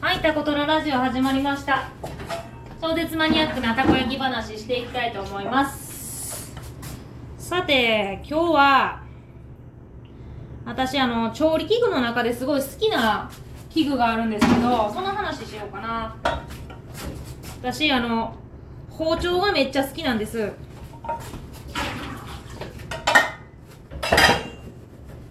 [0.00, 1.90] はい、タコトロラジオ始まりました。
[2.80, 6.54] 超絶マニアックなたこ焼き話していきたいと思います。
[7.36, 9.02] さて、今日は、
[10.64, 13.30] 私、あの、調理器具の中ですごい好きな
[13.68, 16.16] 器具があるんですけど、その話しようかな。
[17.60, 18.34] 私、あの、
[18.88, 20.50] 包丁がめっちゃ好きなんです。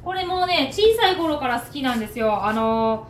[0.03, 2.45] これもね、小さい頃から好きなんですよ。
[2.45, 3.07] あの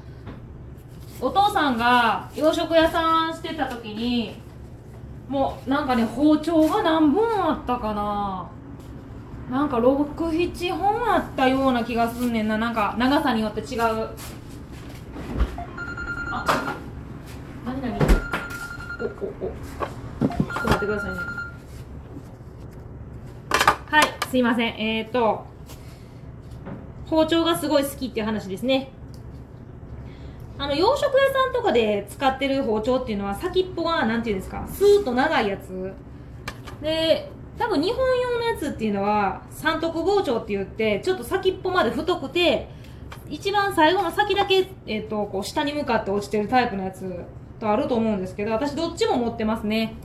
[1.22, 4.36] お父さんが洋食屋さんしてた時に
[5.28, 8.50] もうなんかね包丁が何本あったかな。
[9.52, 12.58] なんか67本あったような気がすんねんな。
[12.58, 14.10] なんか長さによって違う。
[16.32, 16.76] あ
[17.66, 17.94] 何何？
[17.94, 18.00] おおお。
[18.00, 20.28] ちょっと
[20.68, 21.18] 待ってくださいね。
[23.90, 24.76] はいすいません。
[24.80, 25.48] えっ、ー、と
[27.08, 28.92] 包丁がすごい好きっていう話ですね。
[30.60, 34.68] あの洋食屋さんとかで使ってる包丁っていうのは先っぽがなんていうんですか？
[34.68, 35.94] スーッと長いやつ。
[36.82, 42.70] で多分日本用のやつっていうのは三徳包丁って言ってちょっと先っぽまで太くて
[43.30, 47.26] 一番最後の先だけ、えー、とこう下に向かって落ちてるタイプのやつ
[47.60, 49.96] とあると思うんですけど私どっちも持ってますね。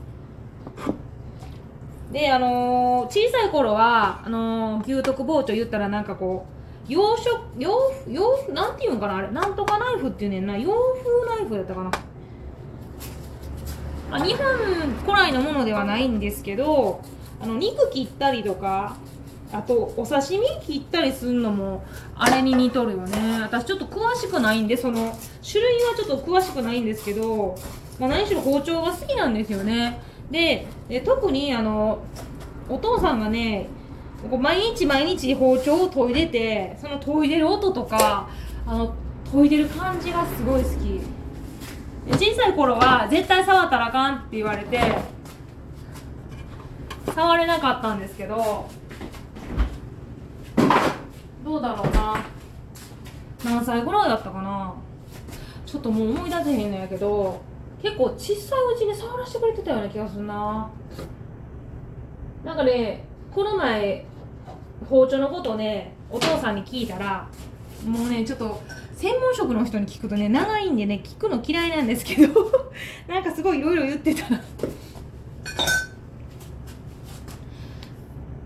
[2.12, 6.53] であのー小さい頃はあのー牛徳包丁言ったらなんかこう
[6.88, 7.26] 洋食
[7.58, 7.72] 洋
[8.08, 9.30] 洋なんていうんかなあれ。
[9.30, 10.56] なんとかナイフっていうねんな。
[10.58, 11.90] 洋風ナイフだったかな。
[14.10, 14.44] あ日本
[15.04, 17.00] 古来のものではないんですけど
[17.40, 18.96] あの肉切ったりとか
[19.52, 23.40] あとお刺身切ったりするのもあれに似とるよね。
[23.42, 27.56] 私ちょっと詳しくないんでその種類はちょっと詳しくないんですけど、
[27.98, 30.00] まあ、何しろ包丁が好きなんですよね。
[30.30, 31.98] でで特にあの
[32.68, 33.68] お父さんがね
[34.30, 38.28] こう毎日毎日包丁を研いでてその研いでる音とか
[38.66, 38.94] あの
[39.30, 41.00] 研いでる感じがすごい好き。
[42.06, 44.78] 小さい頃は絶対触ったらあかんって言われて
[47.06, 48.68] 触れなかったんですけど
[51.42, 52.22] どうだろうな。
[53.42, 54.74] 何歳ぐらいだったかな。
[55.64, 57.40] ちょっともう思い出せへんのやけど
[57.82, 60.70] 結構小さいうちに触らせてくれてたような気がするな。
[62.44, 64.04] なんかねこの前
[64.88, 67.28] 包丁のことねお父さんに聞いたら
[67.84, 68.62] もうねちょっと
[68.94, 72.52] 専門職の人に聞くとね長いんでね聞くの嫌いなんですけど
[73.08, 74.26] なんかすごいいろいろ言ってた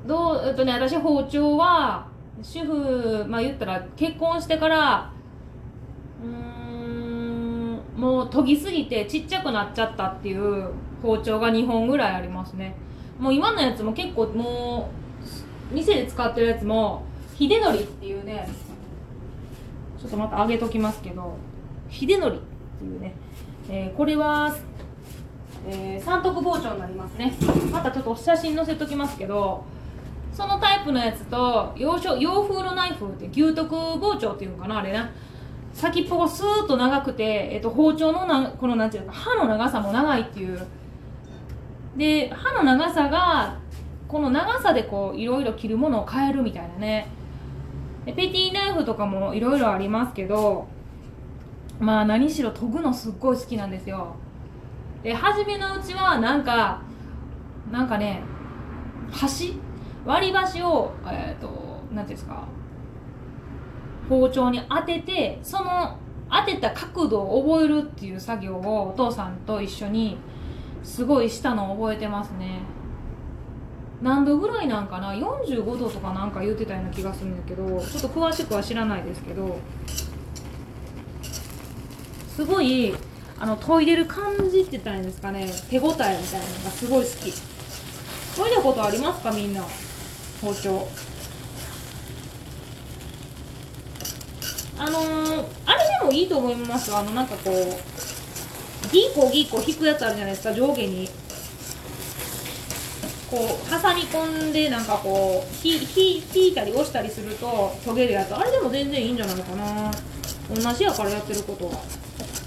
[0.06, 2.06] どうえっとね私包丁は
[2.42, 5.12] 主婦まあ言ったら結婚してから
[6.24, 10.70] うんもう研ぎすぎてちっちゃくなっちゃったっていう
[11.02, 12.74] 包丁が2本ぐらいありますね。
[13.18, 14.90] もう今のやつも結構も
[15.70, 17.02] う店で使ってるやつも
[17.36, 18.48] 秀則っていうね
[20.00, 21.36] ちょっとまた上げときますけど
[21.90, 22.38] 秀則っ
[22.78, 23.14] ていうね、
[23.68, 24.56] えーこれは、
[25.68, 27.34] えー三徳包丁になりますね。
[27.72, 29.64] またちょっと写真載せときますけど
[30.32, 35.10] そのタイプのやつと洋書洋風のナイフって牛徳包丁っていうのかなあれな。
[35.72, 40.66] 先っぽがスーッと長くて、えっと包丁のなこのなんていうか刃の長さも長いっていう
[41.98, 43.58] で刃の長さが
[44.06, 47.08] この長さでこういろいろ切るものを変えるみたいなね。
[48.06, 50.66] でペティナイフとかもいろいろありますけど
[51.78, 54.14] まあ何しろ研ぐのすっごい好きなんですよ。
[55.02, 56.80] で初めのうちはなんか
[57.70, 58.22] なんかね
[59.10, 59.58] 箸？
[60.06, 61.48] 割り箸をえっ、と
[61.92, 62.44] なんていうんですか？
[64.08, 65.98] 包丁に当ててその
[66.30, 70.16] 当てた角度を覚えるっていう作業をお父さんと一緒に
[70.88, 72.62] すごいしたのを覚えてますね。
[74.00, 79.58] 何度ぐらいなんかな？45度とかなんか言ってたような気がするんだけどちょっと詳しくは知らないですけど。
[82.34, 82.94] すごい
[83.40, 85.46] あの研いでる感じって言ったらいいんですかね。
[85.68, 87.32] 手応えみたいなのがすごい好き。
[88.36, 89.30] 研いだことありますか？
[89.32, 89.62] みんな。
[90.40, 90.88] 包丁。
[94.78, 96.94] あのー、あれでもいいと思います。
[96.94, 97.54] あのなんかこう
[98.92, 101.08] ギーコギーコ引くやつあるじゃないですか上下に。
[103.30, 108.34] こう挟み込んでなんかこうひひ引いたり押したりすると研げるやつ。
[108.34, 109.90] あれでも全然いいんじゃないのかな。
[110.54, 111.72] 同じやからやってることは。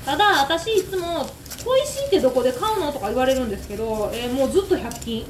[0.06, 1.30] ただ私いつも
[1.64, 5.26] 「砥石ってどこで買うの?」とか言われるんですけど、えーもうずっと100均。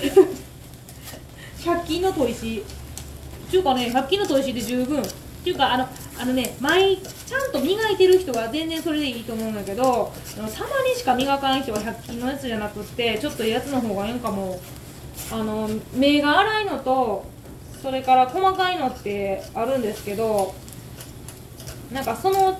[1.62, 2.64] 100均の砥石。
[3.48, 5.02] っていうかね100均の砥石で十分。
[5.02, 5.04] っ
[5.44, 5.86] ていうかあの
[6.18, 6.98] あのね毎
[7.28, 9.84] ちゃんと磨いてる人は全然それでいいと思うんだけど
[10.38, 14.58] あのたまにしか磨かない人は100均のやつじゃなくってちょっとやつの方がええんかも。
[15.30, 17.26] あの目が粗いのと
[17.82, 20.54] それから細かいのってあるんですけど
[21.92, 22.58] なんかその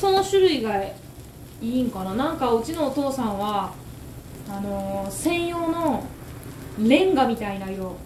[0.00, 0.94] その種類がい
[1.60, 2.14] いんかな。
[2.14, 3.72] なんかうちのお父さんは
[4.48, 6.04] あの専用の
[6.78, 7.96] レンガみたいな色。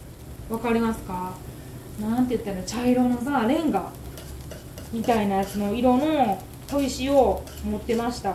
[0.49, 1.35] わかりますか？
[2.00, 3.93] なんて言ったら茶色のさレンガ。
[4.93, 8.35] みたいなやつの色の砥石を持ってました。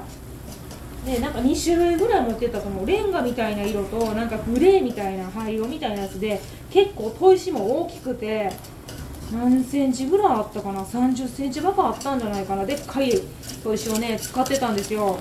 [1.06, 8.52] でなんか2種類ぐらい持ってたと思うレンガみたいな色となんかグレーみたいな灰色みたいなやつで結構砥石も大きくて
[9.32, 12.66] 何センチぐらいあったかな？30センチばかあったんじゃないかな？
[12.66, 13.12] でっかい
[13.64, 15.20] 砥石をね使ってたんですよ。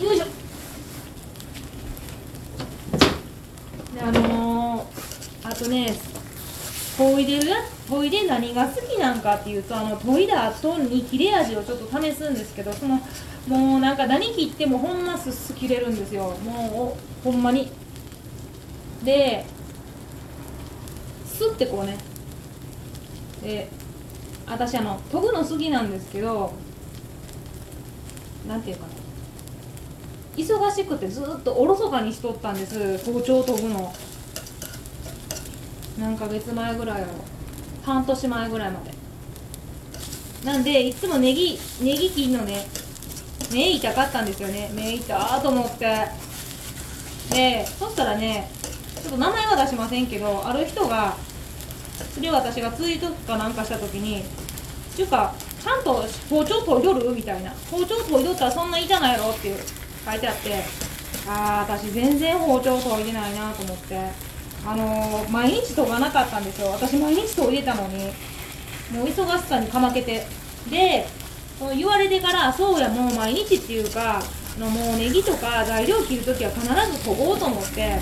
[0.00, 0.24] よいしょ。
[3.94, 5.94] であのー、あとね
[6.96, 13.00] 研いでるやつ研いで何が好きなんかっていうとあの研いだ後に切れ味をちょっと試すんですけどその
[13.46, 16.30] もうなんか何切ってもほんますす切れるんですよ。
[16.44, 17.70] もうほんまに。
[19.02, 19.44] で
[21.26, 21.98] すってこうね。
[23.42, 23.68] で
[24.46, 26.54] 私あの研ぐの好きなんですけど
[28.48, 28.92] なんていうかな。
[30.36, 32.98] 忙しくてずっとおろそかにしとったんです。
[33.04, 33.92] 包丁研ぐの。
[35.98, 37.12] 何ヶ月前ぐらいやろ
[37.84, 38.94] 半年前ぐらいまで。
[40.44, 42.66] なんでいつもネギネギ切んのね。
[43.52, 44.70] 目痛かったんですよね。
[44.74, 46.06] 目痛ーと思って。
[47.30, 48.50] でそしたらね
[49.02, 51.16] ちょっと名前は出しませんけどある人が
[52.14, 54.24] それを私がツイートかなんかした時にっ
[54.96, 57.10] ていうかちゃんと包丁研いどる？
[57.14, 57.50] みたいな。
[57.70, 59.30] 包丁研いどったらそんな痛ないやろ？
[59.30, 59.58] っていう。
[60.04, 60.62] 書いてあって。
[61.26, 64.33] ああ私全然包丁研いでないなと思って。
[64.66, 66.68] あのー、毎日研がなかったんですよ。
[66.68, 67.98] 私毎日研いでたのに。
[68.92, 70.26] もう忙しさにかまけて。
[70.70, 71.06] で
[71.76, 74.22] 言われてからそうやもう毎日っていうか
[74.58, 77.98] のもうネギとか材料切るときは必ず研ごうと思って。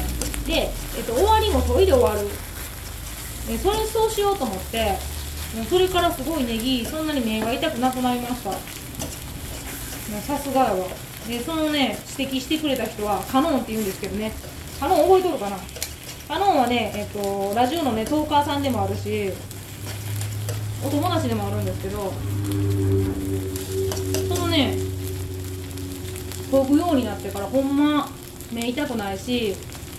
[0.47, 2.29] で、えっと、終わりも研いで終わる。
[3.49, 4.97] でそれそうしようと思って。
[5.55, 8.51] もうそれからすごいネギそんなに目が痛くなくなりました。
[8.51, 8.61] もう
[10.23, 10.87] さすがやわ。
[11.29, 14.33] でそのね指摘してくれた人はカノンって言うんですけどね。
[14.81, 15.57] カノン覚えとるかな？
[16.33, 19.31] カノンはね、えっと、ラジオのねトーカーさんでもあるし
[20.83, 22.11] お友達でもあるんですけど
[24.35, 24.75] そのね
[26.51, 28.09] 飛ぶようになってからほんま
[28.51, 29.55] 目痛くないし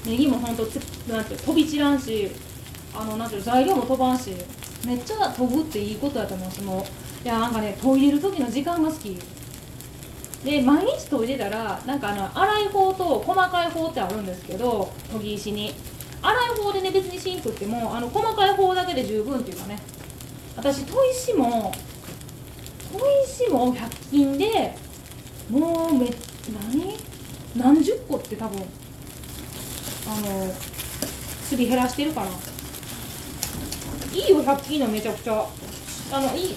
[0.08, 0.78] ネギもほんとつ
[1.08, 2.32] なんて飛び散らんし
[2.96, 4.32] あのなんていう材料も飛ばんし
[4.88, 6.52] めっちゃ飛ぶっていいことやと思う。
[6.52, 6.84] その
[7.24, 9.20] いやなんかね研いでる時の時間が好き。
[10.44, 15.76] で毎日研いでたらなんかあの粗い方と細かい方ってあるんですけど研ぎ石に。
[16.24, 19.78] 粗い方でね別にシンクってもあの細かい方だけで十分っていうかね。
[20.56, 21.72] 私砥石も
[22.92, 24.76] 砥石も100均で
[25.50, 26.06] もうめ
[26.72, 26.98] 何？
[27.56, 28.62] 何十個って多分
[30.08, 30.54] あの
[31.44, 32.28] すり減らしてるかな
[34.14, 35.46] いいよ100均のめちゃくちゃ。
[36.12, 36.56] あのいいへ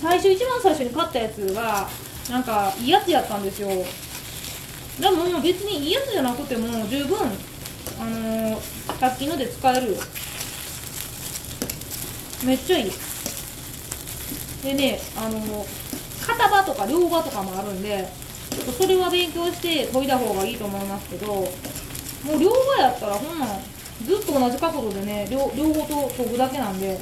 [0.00, 1.88] 最初一番最初に買ったやつが
[2.30, 3.68] なんかいいやつやったんですよ。
[5.00, 7.18] でも別にいいやつじゃなくても十分
[7.98, 8.53] あのー、
[9.04, 9.98] 100均ので使えるよ。
[12.44, 12.92] めっちゃいい。
[14.62, 15.66] でねあの、
[16.26, 18.08] 片刃とか両刃とかもあるんで
[18.50, 23.48] ちょっとそれは勉強して研いだ方がいいと思いますけどもう両刃やったらほんなん
[24.06, 26.98] ずっと同じ角度でね両両方と研ぐだけなんで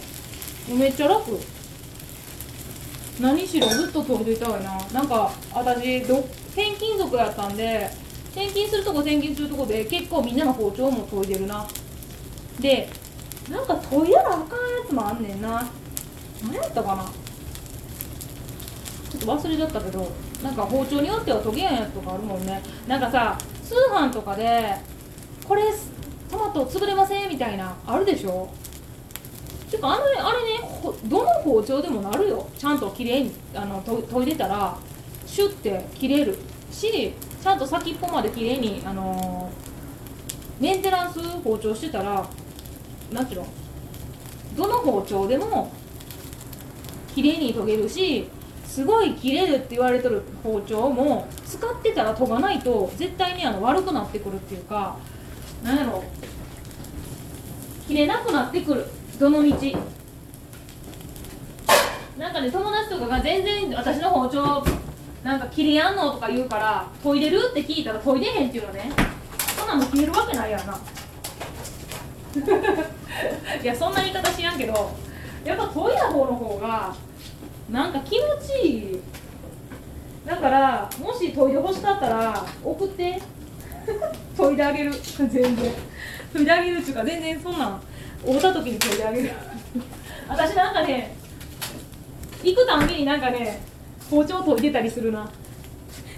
[0.68, 1.38] めっちゃ楽。
[3.20, 4.76] 何しろずっと研いでいたわいな。
[4.92, 6.18] なんか私ど
[6.54, 7.88] 転勤族やったんで
[8.32, 11.66] 転勤するとこ転勤するとこで結構みんなの包丁も研いでるな。
[12.62, 12.88] で
[13.50, 14.46] なんか研いだらあかんや
[14.88, 15.68] つもあんねんな。
[16.44, 17.04] 何やったかな。
[17.04, 20.10] ちょっと忘れちゃったけど
[20.42, 22.62] なんか包丁によっては研げやんやつとかあるもんね。
[22.86, 24.76] なんかさ通販とかで
[25.46, 25.64] これ
[26.30, 28.48] トマト潰れませんみたいなあるでしょ。
[29.70, 30.60] てかあのあれね
[31.06, 32.48] どの包丁でもなるよ。
[32.56, 34.76] ちゃんときれいにあの研いでたら
[35.26, 36.38] シュッて切れる。
[36.70, 42.24] しちゃんと先っぽまできれいにあのー、メンテナンス包丁してたら
[43.12, 43.46] 何ていうの？
[44.56, 45.72] どの包丁でも
[47.14, 48.28] きれいに研げるし
[48.66, 54.96] すごい切れるって言われてる包丁も使ってたら研がないと絶対にあの悪くなってくるっていうか
[55.62, 56.02] 何やろ？
[57.86, 58.86] 切れなくなってくる。
[59.18, 59.48] どの道？
[62.18, 64.64] なんかね友達とかが全然私の包丁
[65.22, 68.90] なんか切れやんのとか言うから研いでるって聞いたら研いでへんっていうのね。
[69.56, 70.78] そんなんも切れるわけないやんな。
[73.62, 74.90] いやそんな言い方しやんけど
[75.44, 76.94] やっぱ研いだ方の方が
[77.70, 79.00] なんか気持ちいい。
[80.26, 83.20] だからもし研いでほしかったら送って。
[84.36, 84.92] 研いであげる。
[84.92, 85.56] 全然。
[86.32, 87.82] 研いであげるっていうか全然そんなん
[88.24, 89.30] 会うた時に研いであげる。
[90.28, 91.16] 私なんかね
[92.42, 93.60] 行くたんびになんかね
[94.10, 95.28] 包丁研いでたりするな。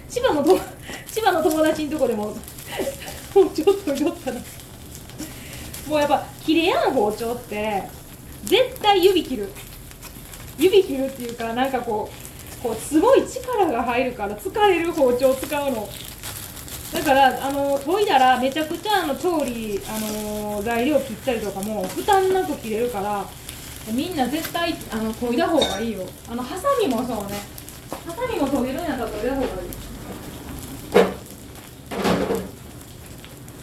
[0.09, 2.35] 千葉の千葉の友達のとこでも
[3.33, 4.39] 包丁研いどったな。
[5.87, 7.83] もうやっぱ切れやん包丁って。
[8.43, 9.49] 絶対指切る。
[10.57, 15.87] 指切るっていうかなんかこうこうすごい力が入るから疲れる包丁使うの。
[16.93, 23.25] だからあの研いだらめちゃくちゃあの調理あの材料切ったりとかも負担なく切れるから
[23.91, 26.07] みんな絶対あの研いだ方がいいよ。
[26.29, 27.41] あのハサミもそうね。
[28.05, 29.69] ハサミも研げるんやったら研いだ方がいい。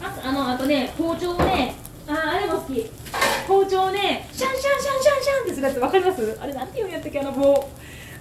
[0.02, 1.74] ああのあとね包丁をね
[2.72, 2.90] き
[3.46, 6.38] 包丁ねシャンシャンシャンシャンシャンってするやつわかります？
[6.40, 7.68] あれなんていうんやったっけあの棒。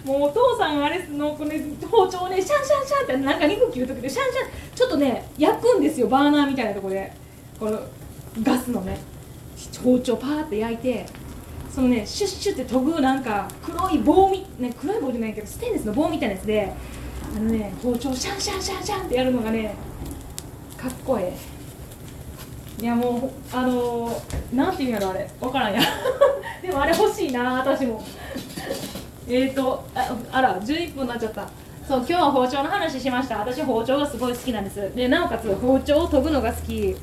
[0.03, 7.12] もうお父さんあれのこれ包丁ねシャンシャンシャンってなんか肉切る時でシャンシャンちょっとね焼くんですよバーナーみたいなところで。
[7.60, 7.79] この
[8.41, 8.98] ガスのね。
[9.84, 11.05] 包丁パーって焼いて
[11.74, 16.74] そのねシュッシュって研ぐなんか黒い棒み、ね、黒い棒じゃないけどステンレスの棒みたいなやつで
[17.36, 19.75] あのね包丁シャンシャンシャンシャンってやるのがね
[20.75, 21.61] かっこええ。
[22.81, 25.29] いやもうあのー、なんていうんやろあれ。
[25.39, 25.81] わからんや。
[26.63, 28.03] でもあれ欲しいな私も。
[29.29, 31.47] えっとああら11分になっちゃった。
[31.88, 33.38] そう今日は包丁の話しました。
[33.38, 34.95] 私包丁がすごい好きなんです。
[34.95, 36.95] でなおかつ包丁を研ぐのが好き。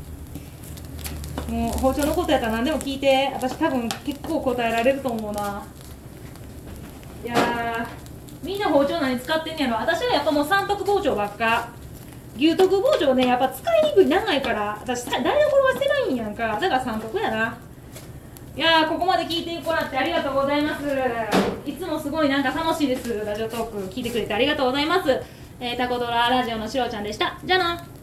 [1.48, 3.30] もう包丁のことやったら何でも聞いて。
[3.32, 5.62] 私多分結構答えられると思うな。
[7.24, 7.86] いや
[8.42, 9.76] みんな包丁何使ってんねやろ。
[9.76, 11.68] 私はやっぱもう三徳包丁ばっか。
[12.38, 14.78] 牛徳包丁ねやっぱ使いにくい長いから。
[14.80, 16.58] 私台所は狭いんやんか。
[16.60, 17.58] だから三徳やな。
[18.56, 20.84] いやここまで聞いてもらってありがとうございます。
[21.66, 23.24] いつもすごいなんか楽しいです。
[23.24, 25.10] ラジオトーク聞いてくれてありがとうございます。
[25.60, 27.36] えー、タコドララジオのしろちゃんでした。
[27.44, 27.97] じゃあな。